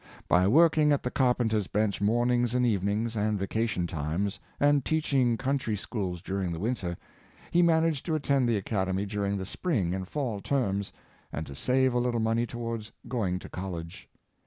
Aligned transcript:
By 0.27 0.47
working 0.47 0.91
at 0.91 1.03
the 1.03 1.11
carpenter's 1.11 1.67
bench 1.67 2.01
mornings 2.01 2.55
and 2.55 2.65
evenings 2.65 3.15
and 3.15 3.37
vacation 3.37 3.85
times, 3.85 4.39
and 4.59 4.83
teaching 4.83 5.37
country 5.37 5.75
schools 5.75 6.23
during 6.23 6.51
the 6.51 6.59
winter, 6.59 6.97
he 7.51 7.61
managed 7.61 8.07
to 8.07 8.15
attend 8.15 8.49
the 8.49 8.57
Academy 8.57 9.05
during 9.05 9.37
the 9.37 9.45
spring 9.45 9.93
and 9.93 10.07
fall 10.07 10.39
terms 10.41 10.91
and 11.31 11.45
to 11.45 11.53
save 11.53 11.93
a 11.93 11.99
little 11.99 12.19
money 12.19 12.47
towards 12.47 12.91
going 13.07 13.37
to 13.37 13.49
college. 13.49 14.09